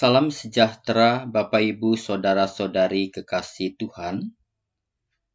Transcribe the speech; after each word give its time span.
Salam 0.00 0.32
sejahtera 0.32 1.28
Bapak 1.28 1.60
Ibu 1.60 1.92
Saudara-saudari 1.92 3.12
kekasih 3.12 3.76
Tuhan. 3.76 4.32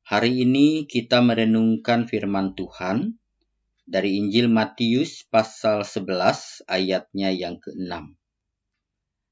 Hari 0.09 0.41
ini 0.41 0.89
kita 0.89 1.21
merenungkan 1.21 2.09
firman 2.09 2.57
Tuhan 2.57 3.13
dari 3.85 4.17
Injil 4.17 4.49
Matius 4.49 5.21
pasal 5.29 5.85
11 5.85 6.65
ayatnya 6.65 7.29
yang 7.29 7.61
ke-6. 7.61 8.17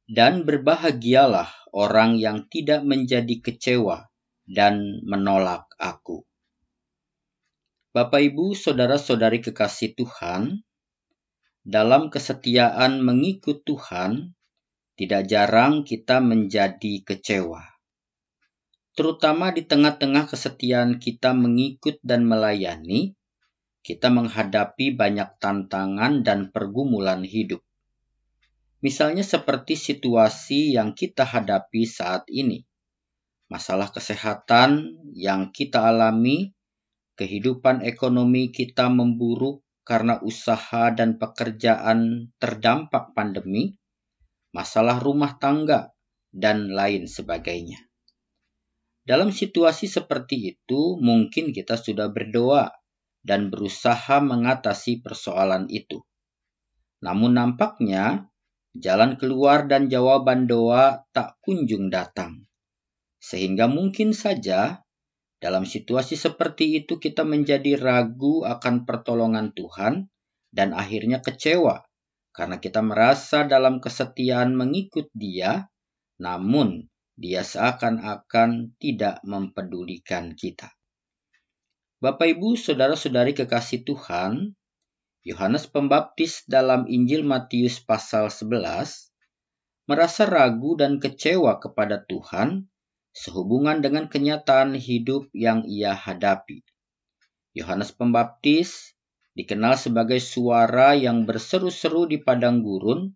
Dan 0.06 0.46
berbahagialah 0.46 1.50
orang 1.74 2.22
yang 2.22 2.46
tidak 2.46 2.86
menjadi 2.86 3.34
kecewa 3.42 4.14
dan 4.46 5.02
menolak 5.02 5.66
aku. 5.82 6.30
Bapak 7.90 8.22
Ibu 8.22 8.54
Saudara-saudari 8.54 9.42
kekasih 9.42 9.98
Tuhan, 9.98 10.62
dalam 11.66 12.14
kesetiaan 12.14 13.02
mengikut 13.02 13.66
Tuhan, 13.66 14.38
tidak 14.94 15.26
jarang 15.26 15.82
kita 15.82 16.22
menjadi 16.22 17.02
kecewa. 17.02 17.74
Terutama 18.94 19.50
di 19.50 19.66
tengah-tengah 19.66 20.30
kesetiaan 20.30 21.02
kita 21.02 21.34
mengikut 21.34 21.98
dan 22.06 22.30
melayani, 22.30 23.18
kita 23.82 24.14
menghadapi 24.14 24.94
banyak 24.94 25.42
tantangan 25.42 26.22
dan 26.22 26.54
pergumulan 26.54 27.26
hidup. 27.26 27.66
Misalnya 28.86 29.26
seperti 29.26 29.74
situasi 29.74 30.78
yang 30.78 30.94
kita 30.94 31.26
hadapi 31.26 31.90
saat 31.90 32.30
ini. 32.30 32.62
Masalah 33.50 33.90
kesehatan 33.90 34.94
yang 35.18 35.50
kita 35.50 35.90
alami, 35.90 36.54
kehidupan 37.18 37.82
ekonomi 37.82 38.54
kita 38.54 38.94
memburuk 38.94 39.66
karena 39.84 40.22
usaha 40.24 40.94
dan 40.94 41.20
pekerjaan 41.20 42.30
terdampak 42.40 43.12
pandemi, 43.18 43.76
masalah 44.54 45.02
rumah 45.02 45.36
tangga, 45.42 45.92
dan 46.34 46.74
lain 46.74 47.06
sebagainya. 47.06 47.78
Dalam 49.06 49.30
situasi 49.30 49.86
seperti 49.86 50.56
itu, 50.56 50.98
mungkin 50.98 51.54
kita 51.54 51.78
sudah 51.78 52.10
berdoa 52.10 52.74
dan 53.22 53.54
berusaha 53.54 54.24
mengatasi 54.24 55.04
persoalan 55.04 55.70
itu. 55.70 56.02
Namun, 57.04 57.36
nampaknya 57.36 58.32
jalan 58.74 59.20
keluar 59.20 59.70
dan 59.70 59.92
jawaban 59.92 60.50
doa 60.50 61.06
tak 61.14 61.38
kunjung 61.44 61.94
datang, 61.94 62.48
sehingga 63.22 63.70
mungkin 63.70 64.16
saja 64.16 64.82
dalam 65.44 65.68
situasi 65.68 66.16
seperti 66.16 66.82
itu 66.82 66.98
kita 66.98 67.28
menjadi 67.28 67.76
ragu 67.76 68.48
akan 68.48 68.88
pertolongan 68.88 69.52
Tuhan 69.52 70.08
dan 70.56 70.72
akhirnya 70.72 71.20
kecewa 71.20 71.84
karena 72.34 72.58
kita 72.58 72.82
merasa 72.82 73.46
dalam 73.46 73.78
kesetiaan 73.78 74.58
mengikut 74.58 75.08
Dia, 75.14 75.70
namun 76.18 76.90
Dia 77.14 77.46
seakan-akan 77.46 78.74
tidak 78.82 79.22
mempedulikan 79.22 80.34
kita. 80.34 80.74
Bapak, 82.02 82.36
ibu, 82.36 82.58
saudara-saudari 82.58 83.38
kekasih 83.38 83.86
Tuhan, 83.86 84.58
Yohanes 85.24 85.72
Pembaptis 85.72 86.44
dalam 86.52 86.84
Injil 86.92 87.24
Matius 87.24 87.80
pasal 87.80 88.28
11 88.28 89.14
merasa 89.88 90.28
ragu 90.28 90.76
dan 90.76 91.00
kecewa 91.00 91.64
kepada 91.64 92.04
Tuhan 92.04 92.68
sehubungan 93.16 93.80
dengan 93.80 94.12
kenyataan 94.12 94.76
hidup 94.76 95.32
yang 95.32 95.64
ia 95.64 95.96
hadapi. 95.96 96.66
Yohanes 97.56 97.96
Pembaptis 97.96 98.98
dikenal 99.34 99.78
sebagai 99.78 100.22
suara 100.22 100.94
yang 100.94 101.26
berseru-seru 101.26 102.06
di 102.06 102.22
padang 102.22 102.62
gurun, 102.62 103.14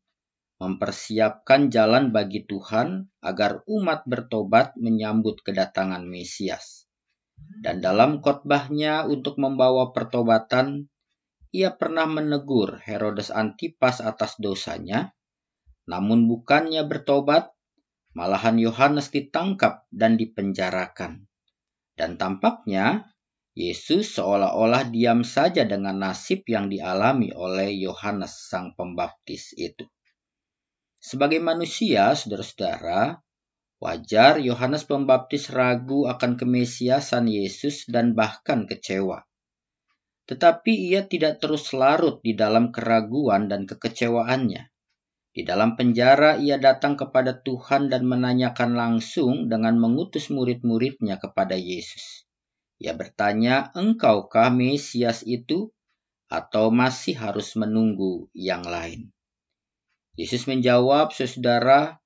mempersiapkan 0.57 1.69
jalan 1.69 2.09
bagi 2.09 2.41
Tuhan 2.50 3.05
agar 3.22 3.61
umat 3.69 4.09
bertobat 4.09 4.73
menyambut 4.81 5.45
kedatangan 5.45 6.01
Mesias. 6.09 6.89
Dan 7.38 7.85
dalam 7.85 8.25
khotbahnya 8.25 9.06
untuk 9.06 9.38
membawa 9.38 9.94
pertobatan, 9.94 10.89
ia 11.53 11.69
pernah 11.69 12.09
menegur 12.09 12.81
Herodes 12.81 13.29
Antipas 13.29 14.01
atas 14.01 14.41
dosanya, 14.41 15.13
namun 15.85 16.25
bukannya 16.25 16.81
bertobat, 16.89 17.53
malahan 18.17 18.57
Yohanes 18.57 19.13
ditangkap 19.13 19.85
dan 19.94 20.17
dipenjarakan. 20.17 21.29
Dan 21.94 22.17
tampaknya 22.17 23.13
Yesus 23.57 24.13
seolah-olah 24.13 24.94
diam 24.94 25.25
saja 25.25 25.66
dengan 25.66 25.97
nasib 25.97 26.45
yang 26.45 26.69
dialami 26.69 27.34
oleh 27.34 27.73
Yohanes 27.73 28.38
Sang 28.53 28.78
Pembaptis 28.78 29.57
itu. 29.57 29.81
Sebagai 31.01 31.41
manusia, 31.41 32.13
saudara-saudara, 32.13 33.18
wajar 33.81 34.38
Yohanes 34.38 34.85
Pembaptis 34.85 35.50
ragu 35.50 36.06
akan 36.06 36.38
kemesiasan 36.38 37.25
Yesus 37.25 37.90
dan 37.90 38.13
bahkan 38.13 38.69
kecewa. 38.69 39.25
Tetapi 40.29 40.94
ia 40.94 41.09
tidak 41.09 41.41
terus 41.41 41.74
larut 41.74 42.22
di 42.22 42.38
dalam 42.38 42.69
keraguan 42.69 43.50
dan 43.50 43.66
kekecewaannya. 43.66 44.69
Di 45.34 45.41
dalam 45.41 45.74
penjara 45.74 46.38
ia 46.38 46.62
datang 46.62 46.94
kepada 46.94 47.41
Tuhan 47.41 47.89
dan 47.89 48.06
menanyakan 48.06 48.78
langsung 48.78 49.50
dengan 49.50 49.81
mengutus 49.81 50.29
murid-muridnya 50.29 51.18
kepada 51.18 51.57
Yesus. 51.57 52.26
Ia 52.77 52.93
bertanya, 52.93 53.73
engkaukah 53.73 54.53
Mesias 54.53 55.25
itu? 55.25 55.73
Atau 56.27 56.69
masih 56.69 57.17
harus 57.17 57.55
menunggu 57.57 58.27
yang 58.35 58.61
lain? 58.61 59.09
Yesus 60.13 60.45
menjawab, 60.45 61.09
saudara, 61.15 62.03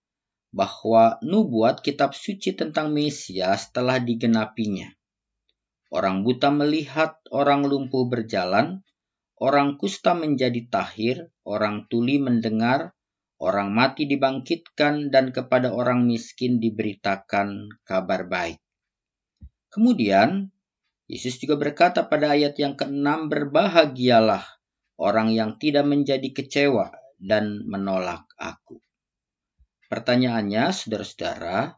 bahwa 0.51 1.17
nubuat 1.23 1.79
kitab 1.79 2.11
suci 2.15 2.55
tentang 2.55 2.91
Mesias 2.91 3.71
telah 3.71 3.97
digenapinya. 3.99 4.91
Orang 5.91 6.23
buta 6.23 6.51
melihat, 6.51 7.19
orang 7.31 7.67
lumpuh 7.67 8.07
berjalan, 8.07 8.83
orang 9.39 9.75
kusta 9.75 10.15
menjadi 10.15 10.71
tahir, 10.71 11.33
orang 11.43 11.87
tuli 11.91 12.15
mendengar, 12.15 12.95
orang 13.41 13.75
mati 13.75 14.07
dibangkitkan, 14.07 15.11
dan 15.11 15.35
kepada 15.35 15.75
orang 15.75 16.07
miskin 16.07 16.63
diberitakan 16.63 17.67
kabar 17.83 18.27
baik. 18.29 18.61
Kemudian 19.71 20.51
Yesus 21.11 21.43
juga 21.43 21.59
berkata 21.59 22.07
pada 22.07 22.31
ayat 22.31 22.55
yang 22.55 22.79
ke-6, 22.79 23.27
berbahagialah 23.27 24.47
orang 24.95 25.35
yang 25.35 25.59
tidak 25.59 25.83
menjadi 25.83 26.31
kecewa 26.31 26.87
dan 27.19 27.67
menolak 27.67 28.23
aku. 28.39 28.79
Pertanyaannya, 29.91 30.71
saudara-saudara, 30.71 31.75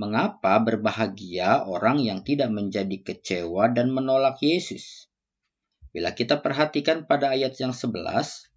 mengapa 0.00 0.56
berbahagia 0.64 1.68
orang 1.68 2.00
yang 2.00 2.24
tidak 2.24 2.48
menjadi 2.48 2.96
kecewa 3.04 3.68
dan 3.76 3.92
menolak 3.92 4.40
Yesus? 4.40 5.12
Bila 5.92 6.16
kita 6.16 6.40
perhatikan 6.40 7.04
pada 7.04 7.36
ayat 7.36 7.60
yang 7.60 7.76
11, 7.76 8.48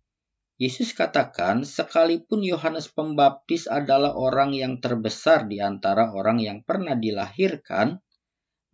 Yesus 0.56 0.96
katakan, 0.96 1.68
sekalipun 1.68 2.40
Yohanes 2.40 2.88
Pembaptis 2.88 3.68
adalah 3.68 4.16
orang 4.16 4.56
yang 4.56 4.80
terbesar 4.80 5.44
di 5.52 5.60
antara 5.60 6.16
orang 6.16 6.40
yang 6.40 6.64
pernah 6.64 6.96
dilahirkan, 6.96 8.00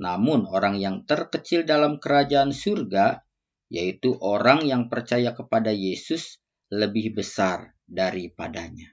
namun 0.01 0.49
orang 0.49 0.81
yang 0.81 1.05
terkecil 1.05 1.61
dalam 1.61 2.01
kerajaan 2.01 2.49
surga, 2.49 3.21
yaitu 3.69 4.17
orang 4.17 4.65
yang 4.65 4.89
percaya 4.89 5.37
kepada 5.37 5.69
Yesus, 5.69 6.41
lebih 6.73 7.13
besar 7.13 7.77
daripadanya. 7.85 8.89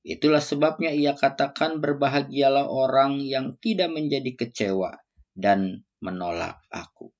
Itulah 0.00 0.40
sebabnya 0.40 0.88
ia 0.88 1.12
katakan 1.12 1.84
berbahagialah 1.84 2.64
orang 2.64 3.20
yang 3.20 3.60
tidak 3.60 3.92
menjadi 3.92 4.40
kecewa 4.40 4.96
dan 5.36 5.84
menolak 6.00 6.64
aku. 6.72 7.12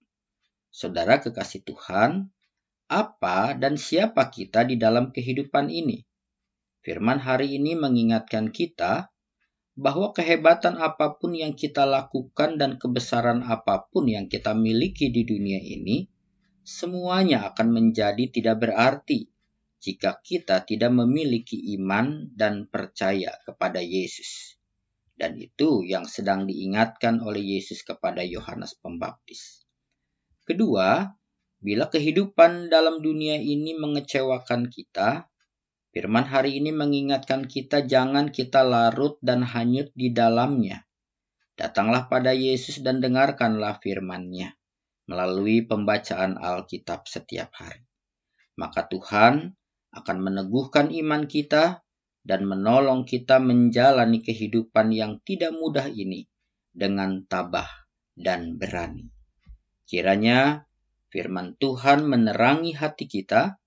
Saudara 0.73 1.21
kekasih 1.21 1.69
Tuhan, 1.69 2.33
apa 2.89 3.53
dan 3.61 3.77
siapa 3.77 4.33
kita 4.33 4.65
di 4.65 4.81
dalam 4.81 5.13
kehidupan 5.13 5.69
ini? 5.69 6.01
Firman 6.81 7.21
hari 7.21 7.61
ini 7.61 7.77
mengingatkan 7.77 8.49
kita 8.49 9.13
bahwa 9.79 10.11
kehebatan 10.11 10.75
apa 10.83 11.23
pun 11.23 11.39
yang 11.39 11.55
kita 11.55 11.87
lakukan 11.87 12.59
dan 12.59 12.83
kebesaran 12.83 13.47
apa 13.47 13.87
pun 13.87 14.11
yang 14.11 14.27
kita 14.27 14.51
miliki 14.51 15.15
di 15.15 15.23
dunia 15.23 15.63
ini, 15.63 16.11
semuanya 16.67 17.47
akan 17.55 17.71
menjadi 17.71 18.27
tidak 18.27 18.67
berarti 18.67 19.31
jika 19.79 20.19
kita 20.19 20.67
tidak 20.67 20.91
memiliki 20.91 21.79
iman 21.79 22.27
dan 22.35 22.67
percaya 22.67 23.39
kepada 23.47 23.79
Yesus. 23.79 24.59
Dan 25.15 25.39
itu 25.39 25.87
yang 25.87 26.11
sedang 26.11 26.51
diingatkan 26.51 27.23
oleh 27.23 27.59
Yesus 27.59 27.87
kepada 27.87 28.27
Yohanes 28.27 28.75
Pembaptis. 28.75 29.63
Kedua, 30.43 31.07
bila 31.63 31.87
kehidupan 31.87 32.67
dalam 32.67 32.99
dunia 32.99 33.39
ini 33.39 33.79
mengecewakan 33.79 34.71
kita, 34.71 35.31
Firman 35.99 36.31
hari 36.31 36.63
ini 36.63 36.71
mengingatkan 36.71 37.51
kita 37.51 37.83
jangan 37.83 38.31
kita 38.31 38.63
larut 38.63 39.19
dan 39.19 39.43
hanyut 39.43 39.91
di 39.99 40.15
dalamnya. 40.15 40.87
Datanglah 41.59 42.07
pada 42.07 42.31
Yesus 42.31 42.87
dan 42.87 43.03
dengarkanlah 43.03 43.83
firman-Nya 43.83 44.55
melalui 45.11 45.67
pembacaan 45.67 46.39
Alkitab 46.39 47.03
setiap 47.11 47.51
hari. 47.59 47.83
Maka 48.55 48.87
Tuhan 48.87 49.59
akan 49.91 50.19
meneguhkan 50.23 50.95
iman 50.95 51.27
kita 51.27 51.83
dan 52.23 52.47
menolong 52.47 53.03
kita 53.03 53.43
menjalani 53.43 54.23
kehidupan 54.23 54.95
yang 54.95 55.19
tidak 55.27 55.51
mudah 55.51 55.91
ini 55.91 56.31
dengan 56.71 57.27
tabah 57.27 57.67
dan 58.15 58.55
berani. 58.55 59.11
Kiranya 59.83 60.63
firman 61.11 61.59
Tuhan 61.59 62.07
menerangi 62.07 62.79
hati 62.79 63.11
kita 63.11 63.59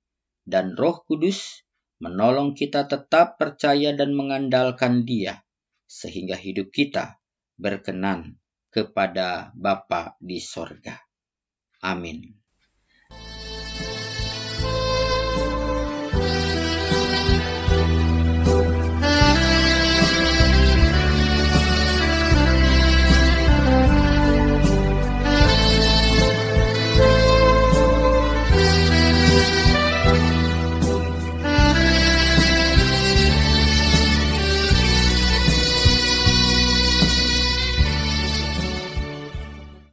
dan 0.48 0.80
Roh 0.80 1.04
Kudus 1.04 1.68
menolong 2.02 2.58
kita 2.58 2.90
tetap 2.90 3.38
percaya 3.38 3.94
dan 3.94 4.18
mengandalkan 4.18 5.06
Dia 5.06 5.38
sehingga 5.86 6.34
hidup 6.34 6.74
kita 6.74 7.22
berkenan 7.62 8.42
kepada 8.74 9.54
Bapa 9.54 10.18
di 10.18 10.42
sorga. 10.42 10.98
Amin. 11.86 12.41